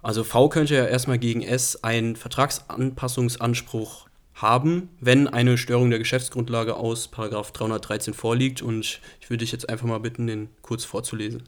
Also 0.00 0.22
V 0.22 0.48
könnte 0.48 0.74
ja 0.76 0.86
erstmal 0.86 1.18
gegen 1.18 1.42
S 1.42 1.82
einen 1.82 2.14
Vertragsanpassungsanspruch 2.14 4.06
haben, 4.42 4.90
wenn 5.00 5.28
eine 5.28 5.56
Störung 5.56 5.90
der 5.90 5.98
Geschäftsgrundlage 5.98 6.76
aus 6.76 7.10
313 7.10 8.12
vorliegt 8.12 8.60
und 8.60 9.00
ich 9.20 9.30
würde 9.30 9.38
dich 9.38 9.52
jetzt 9.52 9.68
einfach 9.68 9.86
mal 9.86 10.00
bitten, 10.00 10.26
den 10.26 10.48
kurz 10.60 10.84
vorzulesen. 10.84 11.44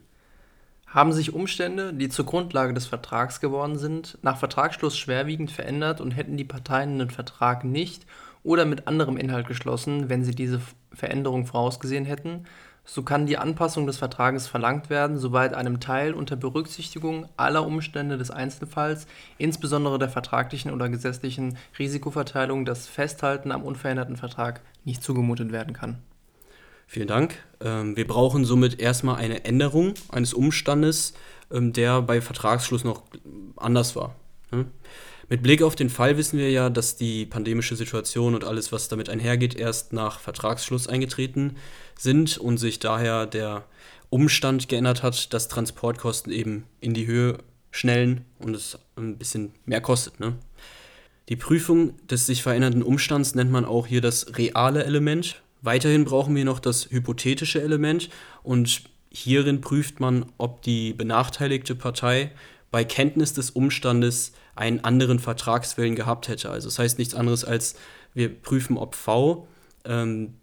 Haben 0.87 1.11
sich 1.11 1.33
Umstände, 1.33 1.93
die 1.93 2.09
zur 2.09 2.25
Grundlage 2.25 2.73
des 2.73 2.85
Vertrags 2.85 3.41
geworden 3.41 3.77
sind, 3.77 4.17
nach 4.21 4.37
Vertragsschluss 4.37 4.97
schwerwiegend 4.97 5.51
verändert 5.51 5.99
und 5.99 6.11
hätten 6.11 6.37
die 6.37 6.45
Parteien 6.45 6.97
den 6.97 7.09
Vertrag 7.09 7.65
nicht 7.65 8.05
oder 8.43 8.65
mit 8.65 8.87
anderem 8.87 9.17
Inhalt 9.17 9.47
geschlossen, 9.47 10.07
wenn 10.07 10.23
sie 10.23 10.35
diese 10.35 10.61
Veränderung 10.93 11.45
vorausgesehen 11.45 12.05
hätten, 12.05 12.45
so 12.85 13.01
kann 13.03 13.25
die 13.25 13.37
Anpassung 13.37 13.87
des 13.87 13.97
Vertrages 13.97 14.47
verlangt 14.47 14.89
werden, 14.89 15.17
soweit 15.17 15.53
einem 15.53 15.79
Teil 15.79 16.13
unter 16.13 16.35
Berücksichtigung 16.35 17.27
aller 17.35 17.65
Umstände 17.65 18.17
des 18.17 18.31
Einzelfalls, 18.31 19.07
insbesondere 19.37 19.97
der 19.97 20.09
vertraglichen 20.09 20.71
oder 20.71 20.87
gesetzlichen 20.87 21.57
Risikoverteilung, 21.77 22.63
das 22.63 22.87
Festhalten 22.87 23.51
am 23.51 23.63
unveränderten 23.63 24.17
Vertrag 24.17 24.61
nicht 24.83 25.03
zugemutet 25.03 25.51
werden 25.51 25.73
kann. 25.73 25.97
Vielen 26.87 27.07
Dank. 27.07 27.35
Ähm, 27.61 27.97
wir 27.97 28.05
brauchen 28.05 28.45
somit 28.45 28.79
erstmal 28.79 29.15
eine 29.15 29.43
Änderung 29.45 29.95
eines 30.09 30.35
Umstandes, 30.35 31.13
ähm, 31.51 31.73
der 31.73 32.03
bei 32.03 32.21
Vertragsschluss 32.21 32.83
noch 32.83 33.01
anders 33.55 33.95
war. 33.95 34.15
Ne? 34.51 34.67
Mit 35.27 35.41
Blick 35.41 35.63
auf 35.63 35.75
den 35.75 35.89
Fall 35.89 36.17
wissen 36.17 36.37
wir 36.37 36.51
ja, 36.51 36.69
dass 36.69 36.97
die 36.97 37.25
pandemische 37.25 37.75
Situation 37.75 38.35
und 38.35 38.43
alles, 38.43 38.71
was 38.71 38.89
damit 38.89 39.09
einhergeht, 39.09 39.55
erst 39.55 39.91
nach 39.91 40.19
Vertragsschluss 40.19 40.87
eingetreten 40.87 41.55
sind 41.97 42.37
und 42.37 42.57
sich 42.57 42.79
daher 42.79 43.25
der 43.25 43.65
Umstand 44.09 44.69
geändert 44.69 45.03
hat, 45.03 45.33
dass 45.33 45.47
Transportkosten 45.47 46.31
eben 46.31 46.65
in 46.79 46.93
die 46.93 47.07
Höhe 47.07 47.39
schnellen 47.71 48.25
und 48.39 48.55
es 48.55 48.77
ein 48.95 49.17
bisschen 49.17 49.51
mehr 49.65 49.81
kostet. 49.81 50.19
Ne? 50.19 50.35
Die 51.29 51.35
Prüfung 51.35 51.95
des 52.07 52.25
sich 52.25 52.43
verändernden 52.43 52.83
Umstands 52.83 53.35
nennt 53.35 53.51
man 53.51 53.65
auch 53.65 53.87
hier 53.87 54.01
das 54.01 54.37
reale 54.37 54.83
Element 54.85 55.41
Weiterhin 55.65 56.05
brauchen 56.05 56.35
wir 56.35 56.45
noch 56.45 56.59
das 56.59 56.91
hypothetische 56.91 57.59
Element 57.59 58.09
und 58.43 58.83
hierin 59.09 59.61
prüft 59.61 59.99
man, 59.99 60.27
ob 60.37 60.61
die 60.61 60.93
benachteiligte 60.93 61.73
Partei 61.73 62.31
bei 62.69 62.83
Kenntnis 62.83 63.33
des 63.33 63.49
Umstandes 63.49 64.33
einen 64.55 64.83
anderen 64.83 65.17
Vertragswillen 65.17 65.95
gehabt 65.95 66.27
hätte. 66.27 66.51
Also 66.51 66.67
das 66.67 66.77
heißt 66.77 66.99
nichts 66.99 67.15
anderes 67.15 67.43
als 67.43 67.75
wir 68.13 68.29
prüfen, 68.29 68.77
ob 68.77 68.93
V 68.93 69.47
ähm, 69.85 70.35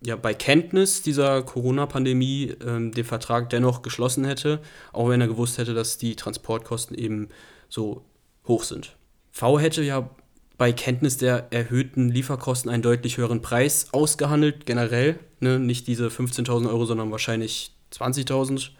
ja, 0.00 0.16
bei 0.16 0.34
Kenntnis 0.34 1.02
dieser 1.02 1.42
Corona-Pandemie 1.42 2.54
ähm, 2.64 2.92
den 2.92 3.04
Vertrag 3.04 3.50
dennoch 3.50 3.82
geschlossen 3.82 4.24
hätte, 4.24 4.60
auch 4.92 5.08
wenn 5.08 5.20
er 5.20 5.28
gewusst 5.28 5.58
hätte, 5.58 5.74
dass 5.74 5.98
die 5.98 6.14
Transportkosten 6.16 6.96
eben 6.96 7.28
so 7.68 8.04
hoch 8.46 8.62
sind. 8.62 8.96
V 9.30 9.58
hätte 9.58 9.82
ja 9.82 10.08
bei 10.56 10.72
Kenntnis 10.72 11.16
der 11.16 11.52
erhöhten 11.52 12.08
Lieferkosten 12.08 12.70
einen 12.70 12.82
deutlich 12.82 13.16
höheren 13.16 13.42
Preis 13.42 13.88
ausgehandelt, 13.92 14.66
generell. 14.66 15.18
Ne? 15.40 15.58
Nicht 15.58 15.86
diese 15.86 16.08
15.000 16.08 16.68
Euro, 16.68 16.84
sondern 16.84 17.12
wahrscheinlich 17.12 17.72
20.000 17.92 18.70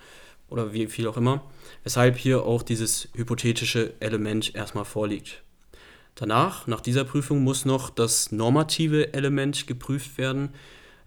oder 0.49 0.73
wie 0.73 0.87
viel 0.87 1.07
auch 1.07 1.17
immer. 1.17 1.45
Weshalb 1.85 2.17
hier 2.17 2.45
auch 2.45 2.63
dieses 2.63 3.09
hypothetische 3.15 3.95
Element 4.01 4.55
erstmal 4.55 4.85
vorliegt. 4.85 5.43
Danach, 6.17 6.67
nach 6.67 6.81
dieser 6.81 7.05
Prüfung, 7.05 7.45
muss 7.45 7.65
noch 7.65 7.91
das 7.91 8.33
normative 8.33 9.13
Element 9.15 9.69
geprüft 9.69 10.19
werden. 10.19 10.51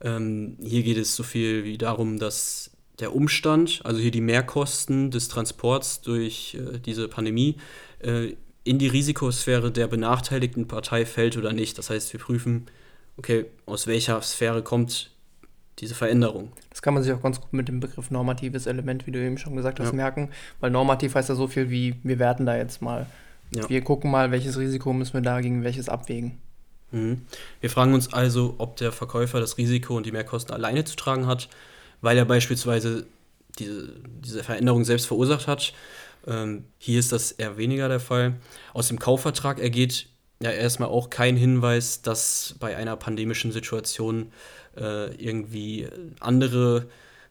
Ähm, 0.01 0.57
hier 0.61 0.83
geht 0.83 0.97
es 0.97 1.15
so 1.15 1.23
viel 1.23 1.63
wie 1.63 1.77
darum, 1.77 2.19
dass 2.19 2.71
der 2.99 3.15
Umstand, 3.15 3.81
also 3.83 3.99
hier 3.99 4.11
die 4.11 4.21
Mehrkosten 4.21 5.11
des 5.11 5.27
Transports 5.27 6.01
durch 6.01 6.55
äh, 6.55 6.79
diese 6.79 7.07
Pandemie, 7.07 7.57
äh, 7.99 8.33
in 8.63 8.77
die 8.77 8.87
Risikosphäre 8.87 9.71
der 9.71 9.87
benachteiligten 9.87 10.67
Partei 10.67 11.05
fällt 11.05 11.35
oder 11.37 11.51
nicht. 11.51 11.77
Das 11.77 11.89
heißt, 11.89 12.13
wir 12.13 12.19
prüfen, 12.19 12.67
okay, 13.17 13.45
aus 13.65 13.87
welcher 13.87 14.21
Sphäre 14.21 14.61
kommt 14.61 15.11
diese 15.79 15.95
Veränderung. 15.95 16.51
Das 16.69 16.81
kann 16.81 16.93
man 16.93 17.01
sich 17.01 17.11
auch 17.11 17.21
ganz 17.21 17.41
gut 17.41 17.53
mit 17.53 17.67
dem 17.67 17.79
Begriff 17.79 18.11
normatives 18.11 18.67
Element, 18.67 19.07
wie 19.07 19.11
du 19.11 19.19
eben 19.19 19.37
schon 19.37 19.55
gesagt 19.55 19.79
hast, 19.79 19.87
ja. 19.87 19.93
merken, 19.93 20.29
weil 20.59 20.69
normativ 20.69 21.15
heißt 21.15 21.29
ja 21.29 21.35
so 21.35 21.47
viel 21.47 21.71
wie, 21.71 21.95
wir 22.03 22.19
werten 22.19 22.45
da 22.45 22.55
jetzt 22.55 22.81
mal. 22.81 23.07
Ja. 23.53 23.67
Wir 23.67 23.81
gucken 23.81 24.11
mal, 24.11 24.31
welches 24.31 24.57
Risiko 24.57 24.93
müssen 24.93 25.13
wir 25.13 25.21
da 25.21 25.41
gegen 25.41 25.63
welches 25.63 25.89
abwägen. 25.89 26.37
Mhm. 26.91 27.21
Wir 27.59 27.69
fragen 27.69 27.93
uns 27.93 28.13
also, 28.13 28.55
ob 28.57 28.77
der 28.77 28.91
Verkäufer 28.91 29.39
das 29.39 29.57
Risiko 29.57 29.95
und 29.95 30.05
die 30.05 30.11
Mehrkosten 30.11 30.53
alleine 30.53 30.83
zu 30.83 30.95
tragen 30.95 31.27
hat, 31.27 31.49
weil 32.01 32.17
er 32.17 32.25
beispielsweise 32.25 33.05
diese, 33.59 33.93
diese 34.23 34.43
Veränderung 34.43 34.83
selbst 34.83 35.07
verursacht 35.07 35.47
hat 35.47 35.73
ähm, 36.27 36.65
hier 36.77 36.99
ist 36.99 37.11
das 37.11 37.31
eher 37.31 37.57
weniger 37.57 37.87
der 37.87 37.99
Fall. 37.99 38.35
Aus 38.73 38.87
dem 38.87 38.99
Kaufvertrag 38.99 39.59
ergeht 39.59 40.07
ja 40.41 40.51
erstmal 40.51 40.89
auch 40.89 41.09
kein 41.09 41.35
Hinweis, 41.35 42.01
dass 42.01 42.55
bei 42.59 42.75
einer 42.75 42.95
pandemischen 42.95 43.51
Situation 43.51 44.31
äh, 44.77 45.13
irgendwie 45.15 45.87
andere 46.19 46.87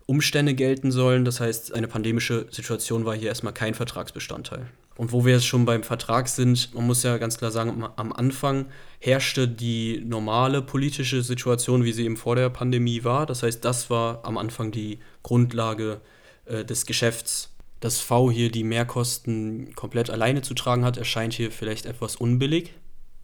Umstände 0.07 0.55
gelten 0.55 0.90
sollen. 0.90 1.25
Das 1.25 1.40
heißt, 1.40 1.75
eine 1.75 1.88
pandemische 1.88 2.47
Situation 2.50 3.05
war 3.05 3.14
hier 3.14 3.29
erstmal 3.29 3.52
kein 3.52 3.75
Vertragsbestandteil. 3.75 4.67
Und 5.00 5.12
wo 5.12 5.25
wir 5.25 5.33
jetzt 5.33 5.47
schon 5.47 5.64
beim 5.64 5.83
Vertrag 5.83 6.28
sind, 6.28 6.75
man 6.75 6.87
muss 6.87 7.04
ja 7.04 7.16
ganz 7.16 7.38
klar 7.38 7.50
sagen, 7.50 7.83
am 7.97 8.12
Anfang 8.12 8.66
herrschte 8.99 9.49
die 9.49 10.02
normale 10.04 10.61
politische 10.61 11.23
Situation, 11.23 11.85
wie 11.85 11.95
sie 11.95 12.04
eben 12.04 12.19
vor 12.19 12.37
der 12.37 12.50
Pandemie 12.50 13.02
war. 13.02 13.25
Das 13.25 13.42
heißt, 13.42 13.64
das 13.64 13.88
war 13.88 14.23
am 14.26 14.37
Anfang 14.37 14.73
die 14.73 14.99
Grundlage 15.23 16.02
äh, 16.45 16.66
des 16.66 16.85
Geschäfts 16.85 17.54
dass 17.80 17.99
V 17.99 18.30
hier 18.30 18.50
die 18.50 18.62
Mehrkosten 18.62 19.75
komplett 19.75 20.11
alleine 20.11 20.42
zu 20.42 20.52
tragen 20.52 20.85
hat, 20.85 20.99
erscheint 20.99 21.33
hier 21.33 21.50
vielleicht 21.50 21.87
etwas 21.87 22.14
unbillig, 22.14 22.75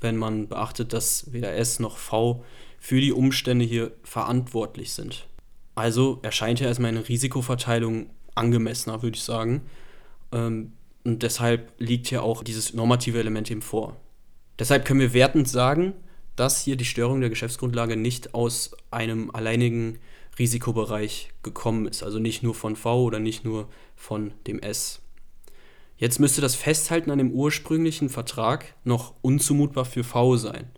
wenn 0.01 0.17
man 0.17 0.49
beachtet, 0.49 0.95
dass 0.95 1.31
weder 1.31 1.55
S 1.55 1.79
noch 1.79 1.99
V 1.99 2.43
für 2.79 3.03
die 3.03 3.13
Umstände 3.13 3.67
hier 3.67 3.93
verantwortlich 4.03 4.95
sind. 4.95 5.27
Also 5.75 6.21
erscheint 6.23 6.59
hier 6.59 6.69
erstmal 6.69 6.89
eine 6.89 7.07
Risikoverteilung 7.07 8.09
angemessener, 8.35 9.03
würde 9.03 9.19
ich 9.19 9.25
sagen. 9.25 9.61
Ähm, 10.33 10.73
und 11.07 11.23
deshalb 11.23 11.73
liegt 11.79 12.09
hier 12.09 12.23
auch 12.23 12.43
dieses 12.43 12.75
normative 12.75 13.19
Element 13.19 13.51
eben 13.51 13.63
vor. 13.63 13.97
Deshalb 14.59 14.85
können 14.85 15.01
wir 15.01 15.15
wertend 15.15 15.49
sagen, 15.49 15.95
dass 16.35 16.63
hier 16.63 16.77
die 16.77 16.85
Störung 16.85 17.21
der 17.21 17.31
Geschäftsgrundlage 17.31 17.97
nicht 17.97 18.35
aus 18.35 18.73
einem 18.91 19.31
alleinigen 19.31 19.99
Risikobereich 20.39 21.31
gekommen 21.43 21.87
ist. 21.87 22.03
Also 22.03 22.19
nicht 22.19 22.43
nur 22.43 22.55
von 22.55 22.77
V 22.77 23.05
oder 23.05 23.21
nicht 23.21 23.45
nur 23.45 23.69
von 23.95 24.33
dem 24.47 24.59
S. 24.59 25.01
Jetzt 25.97 26.19
müsste 26.19 26.41
das 26.41 26.57
Festhalten 26.57 27.11
an 27.11 27.19
dem 27.19 27.31
ursprünglichen 27.31 28.09
Vertrag 28.09 28.75
noch 28.85 29.15
unzumutbar 29.23 29.85
für 29.85 30.05
V 30.05 30.37
sein. 30.37 30.71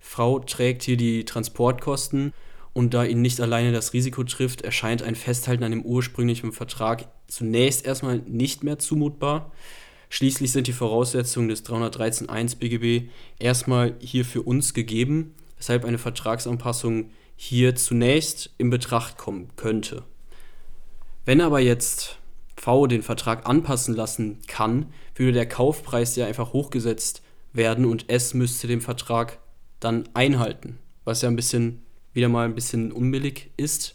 V 0.00 0.40
trägt 0.40 0.82
hier 0.82 0.96
die 0.96 1.24
Transportkosten 1.24 2.34
und 2.72 2.94
da 2.94 3.04
ihn 3.04 3.22
nicht 3.22 3.40
alleine 3.40 3.72
das 3.72 3.92
Risiko 3.92 4.24
trifft, 4.24 4.62
erscheint 4.62 5.02
ein 5.02 5.14
Festhalten 5.14 5.64
an 5.64 5.72
dem 5.72 5.82
ursprünglichen 5.82 6.52
Vertrag 6.52 7.08
zunächst 7.26 7.84
erstmal 7.84 8.18
nicht 8.18 8.64
mehr 8.64 8.78
zumutbar. 8.78 9.52
Schließlich 10.10 10.52
sind 10.52 10.66
die 10.66 10.72
Voraussetzungen 10.72 11.48
des 11.48 11.64
313.1 11.64 12.58
BGB 12.58 13.10
erstmal 13.38 13.94
hier 13.98 14.24
für 14.24 14.42
uns 14.42 14.72
gegeben, 14.74 15.34
weshalb 15.58 15.84
eine 15.84 15.98
Vertragsanpassung 15.98 17.10
hier 17.36 17.76
zunächst 17.76 18.50
in 18.58 18.70
Betracht 18.70 19.18
kommen 19.18 19.48
könnte. 19.56 20.04
Wenn 21.24 21.40
aber 21.40 21.60
jetzt 21.60 22.18
V 22.56 22.86
den 22.86 23.02
Vertrag 23.02 23.46
anpassen 23.46 23.94
lassen 23.94 24.38
kann, 24.46 24.86
würde 25.14 25.32
der 25.32 25.48
Kaufpreis 25.48 26.16
ja 26.16 26.26
einfach 26.26 26.52
hochgesetzt 26.52 27.22
werden 27.52 27.84
und 27.84 28.08
S 28.10 28.34
müsste 28.34 28.66
den 28.66 28.80
Vertrag 28.80 29.38
dann 29.78 30.08
einhalten, 30.14 30.78
was 31.04 31.22
ja 31.22 31.28
ein 31.28 31.36
bisschen 31.36 31.84
wieder 32.18 32.28
mal 32.28 32.44
ein 32.44 32.56
bisschen 32.56 32.90
unbillig 32.90 33.50
ist. 33.56 33.94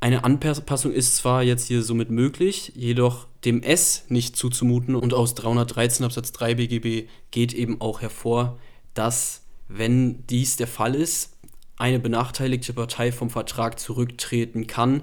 Eine 0.00 0.24
Anpassung 0.24 0.92
ist 0.92 1.16
zwar 1.16 1.42
jetzt 1.42 1.66
hier 1.66 1.82
somit 1.82 2.10
möglich, 2.10 2.72
jedoch 2.74 3.26
dem 3.44 3.62
S 3.62 4.06
nicht 4.08 4.34
zuzumuten 4.34 4.94
und 4.94 5.12
aus 5.12 5.34
313 5.34 6.06
Absatz 6.06 6.32
3 6.32 6.54
BGB 6.54 7.08
geht 7.30 7.52
eben 7.52 7.82
auch 7.82 8.00
hervor, 8.00 8.58
dass, 8.94 9.42
wenn 9.68 10.26
dies 10.26 10.56
der 10.56 10.66
Fall 10.66 10.94
ist, 10.94 11.36
eine 11.76 11.98
benachteiligte 11.98 12.72
Partei 12.72 13.12
vom 13.12 13.28
Vertrag 13.28 13.78
zurücktreten 13.78 14.66
kann, 14.66 15.02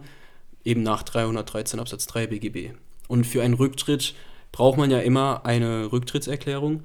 eben 0.63 0.81
nach 0.81 1.03
313 1.03 1.79
Absatz 1.79 2.07
3 2.07 2.27
BGB. 2.27 2.73
Und 3.07 3.27
für 3.27 3.43
einen 3.43 3.53
Rücktritt 3.53 4.15
braucht 4.51 4.79
man 4.79 4.89
ja 4.89 4.99
immer 4.99 5.45
eine 5.45 5.91
Rücktrittserklärung 5.91 6.83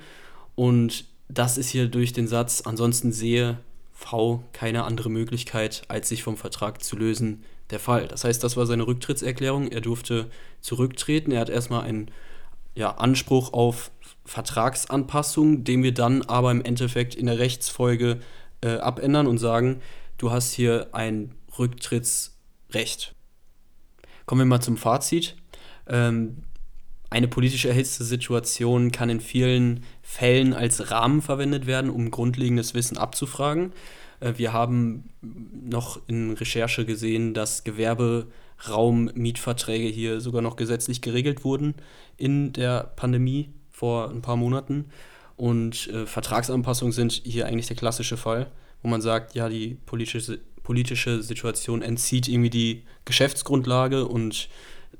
und 0.54 1.06
das 1.28 1.56
ist 1.56 1.70
hier 1.70 1.88
durch 1.88 2.12
den 2.12 2.28
Satz, 2.28 2.62
ansonsten 2.64 3.12
sehe 3.12 3.58
V 3.96 4.44
keine 4.52 4.84
andere 4.84 5.08
Möglichkeit, 5.08 5.82
als 5.88 6.10
sich 6.10 6.22
vom 6.22 6.36
Vertrag 6.36 6.84
zu 6.84 6.96
lösen, 6.96 7.44
der 7.70 7.80
Fall. 7.80 8.06
Das 8.06 8.24
heißt, 8.24 8.44
das 8.44 8.56
war 8.56 8.66
seine 8.66 8.86
Rücktrittserklärung. 8.86 9.68
Er 9.68 9.80
durfte 9.80 10.30
zurücktreten. 10.60 11.32
Er 11.32 11.40
hat 11.40 11.48
erstmal 11.48 11.82
einen 11.84 12.10
ja, 12.74 12.90
Anspruch 12.90 13.54
auf 13.54 13.90
Vertragsanpassung, 14.26 15.64
den 15.64 15.82
wir 15.82 15.94
dann 15.94 16.22
aber 16.22 16.50
im 16.50 16.62
Endeffekt 16.62 17.14
in 17.14 17.26
der 17.26 17.38
Rechtsfolge 17.38 18.20
äh, 18.60 18.76
abändern 18.76 19.26
und 19.26 19.38
sagen, 19.38 19.80
du 20.18 20.30
hast 20.30 20.52
hier 20.52 20.88
ein 20.92 21.34
Rücktrittsrecht. 21.58 23.14
Kommen 24.26 24.42
wir 24.42 24.46
mal 24.46 24.60
zum 24.60 24.76
Fazit. 24.76 25.36
Ähm, 25.88 26.42
eine 27.08 27.28
politisch 27.28 27.64
erhitzte 27.64 28.04
Situation 28.04 28.92
kann 28.92 29.08
in 29.08 29.20
vielen 29.20 29.84
Fällen 30.08 30.54
als 30.54 30.92
Rahmen 30.92 31.20
verwendet 31.20 31.66
werden, 31.66 31.90
um 31.90 32.12
grundlegendes 32.12 32.74
Wissen 32.74 32.96
abzufragen. 32.96 33.72
Äh, 34.20 34.34
wir 34.36 34.52
haben 34.52 35.08
noch 35.20 36.00
in 36.06 36.34
Recherche 36.34 36.86
gesehen, 36.86 37.34
dass 37.34 37.64
Gewerberaum-Mietverträge 37.64 39.88
hier 39.88 40.20
sogar 40.20 40.42
noch 40.42 40.54
gesetzlich 40.54 41.02
geregelt 41.02 41.42
wurden 41.44 41.74
in 42.16 42.52
der 42.52 42.92
Pandemie 42.94 43.50
vor 43.72 44.10
ein 44.10 44.22
paar 44.22 44.36
Monaten. 44.36 44.84
Und 45.36 45.88
äh, 45.88 46.06
Vertragsanpassungen 46.06 46.92
sind 46.92 47.22
hier 47.24 47.46
eigentlich 47.46 47.66
der 47.66 47.76
klassische 47.76 48.16
Fall, 48.16 48.52
wo 48.82 48.88
man 48.88 49.02
sagt, 49.02 49.34
ja, 49.34 49.48
die 49.48 49.76
politische, 49.86 50.38
politische 50.62 51.24
Situation 51.24 51.82
entzieht 51.82 52.28
irgendwie 52.28 52.50
die 52.50 52.84
Geschäftsgrundlage 53.04 54.06
und 54.06 54.48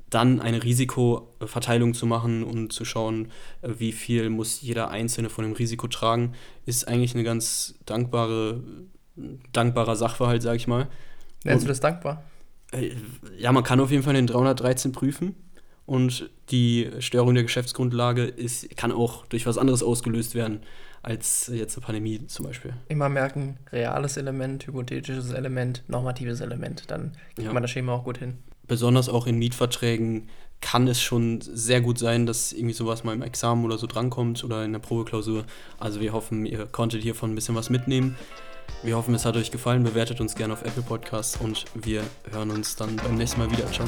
dann 0.09 0.39
eine 0.39 0.63
Risikoverteilung 0.63 1.93
zu 1.93 2.05
machen 2.05 2.43
und 2.43 2.71
zu 2.71 2.85
schauen, 2.85 3.31
äh, 3.61 3.69
wie 3.77 3.91
viel 3.91 4.29
muss 4.29 4.61
jeder 4.61 4.89
Einzelne 4.89 5.29
von 5.29 5.43
dem 5.43 5.53
Risiko 5.53 5.87
tragen, 5.87 6.33
ist 6.65 6.87
eigentlich 6.87 7.13
eine 7.13 7.23
ganz 7.23 7.75
dankbare 7.85 8.61
dankbarer 9.51 9.95
Sachverhalt, 9.95 10.41
sag 10.41 10.55
ich 10.55 10.67
mal. 10.67 10.87
Nennst 11.43 11.65
du 11.65 11.67
das 11.67 11.79
dankbar? 11.79 12.23
Äh, 12.71 12.91
ja, 13.37 13.51
man 13.51 13.63
kann 13.63 13.79
auf 13.79 13.91
jeden 13.91 14.03
Fall 14.03 14.13
den 14.13 14.27
313 14.27 14.91
prüfen 14.91 15.35
und 15.85 16.29
die 16.49 16.89
Störung 16.99 17.33
der 17.33 17.43
Geschäftsgrundlage 17.43 18.25
ist, 18.25 18.75
kann 18.77 18.91
auch 18.91 19.25
durch 19.25 19.45
was 19.45 19.57
anderes 19.57 19.83
ausgelöst 19.83 20.35
werden 20.35 20.61
als 21.03 21.49
jetzt 21.53 21.77
eine 21.77 21.85
Pandemie 21.85 22.27
zum 22.27 22.45
Beispiel. 22.45 22.73
Immer 22.89 23.07
merken, 23.07 23.57
reales 23.71 24.17
Element, 24.17 24.67
hypothetisches 24.67 25.31
Element, 25.31 25.83
normatives 25.87 26.41
Element, 26.41 26.91
dann 26.91 27.13
kriegt 27.35 27.47
ja. 27.47 27.53
man 27.53 27.63
das 27.63 27.71
Schema 27.71 27.93
auch 27.93 28.03
gut 28.03 28.17
hin. 28.17 28.39
Besonders 28.67 29.09
auch 29.09 29.27
in 29.27 29.37
Mietverträgen 29.37 30.29
kann 30.59 30.87
es 30.87 31.01
schon 31.01 31.39
sehr 31.41 31.81
gut 31.81 31.99
sein, 31.99 32.25
dass 32.25 32.51
irgendwie 32.51 32.73
sowas 32.73 33.03
mal 33.03 33.13
im 33.13 33.21
Examen 33.21 33.63
oder 33.63 33.77
so 33.77 33.87
drankommt 33.87 34.43
oder 34.43 34.65
in 34.65 34.73
der 34.73 34.79
Probeklausur. 34.79 35.45
Also 35.79 36.01
wir 36.01 36.13
hoffen, 36.13 36.45
ihr 36.45 36.65
konntet 36.65 37.03
hiervon 37.03 37.31
ein 37.31 37.35
bisschen 37.35 37.55
was 37.55 37.69
mitnehmen. 37.69 38.15
Wir 38.83 38.97
hoffen, 38.97 39.15
es 39.15 39.25
hat 39.25 39.35
euch 39.37 39.51
gefallen. 39.51 39.83
Bewertet 39.83 40.19
uns 40.21 40.35
gerne 40.35 40.53
auf 40.53 40.63
Apple 40.63 40.83
Podcasts 40.83 41.37
und 41.37 41.65
wir 41.73 42.03
hören 42.31 42.51
uns 42.51 42.75
dann 42.75 42.95
beim 42.97 43.15
nächsten 43.15 43.39
Mal 43.39 43.51
wieder. 43.51 43.71
Ciao. 43.71 43.87